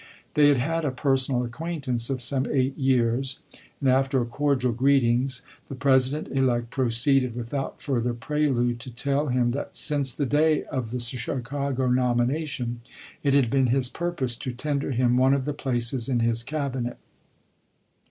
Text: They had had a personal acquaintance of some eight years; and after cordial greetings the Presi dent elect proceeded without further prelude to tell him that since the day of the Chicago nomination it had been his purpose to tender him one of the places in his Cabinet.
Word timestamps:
They 0.33 0.47
had 0.47 0.57
had 0.57 0.83
a 0.83 0.89
personal 0.89 1.43
acquaintance 1.43 2.09
of 2.09 2.23
some 2.23 2.47
eight 2.47 2.75
years; 2.75 3.37
and 3.79 3.87
after 3.87 4.25
cordial 4.25 4.71
greetings 4.71 5.43
the 5.69 5.75
Presi 5.75 6.09
dent 6.09 6.27
elect 6.29 6.71
proceeded 6.71 7.35
without 7.35 7.83
further 7.83 8.15
prelude 8.15 8.79
to 8.79 8.89
tell 8.89 9.27
him 9.27 9.51
that 9.51 9.75
since 9.75 10.11
the 10.11 10.25
day 10.25 10.63
of 10.63 10.89
the 10.89 10.97
Chicago 10.97 11.87
nomination 11.87 12.81
it 13.21 13.35
had 13.35 13.51
been 13.51 13.67
his 13.67 13.89
purpose 13.89 14.35
to 14.37 14.51
tender 14.53 14.89
him 14.89 15.17
one 15.17 15.35
of 15.35 15.45
the 15.45 15.53
places 15.53 16.09
in 16.09 16.21
his 16.21 16.41
Cabinet. 16.41 16.97